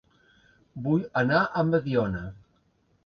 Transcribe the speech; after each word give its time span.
Vull 0.87 1.05
anar 1.23 1.41
a 1.45 1.65
Mediona 1.75 2.25